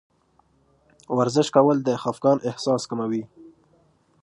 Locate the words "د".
1.83-1.89